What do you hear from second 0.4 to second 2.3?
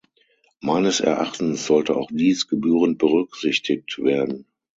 Meines Erachtens sollte auch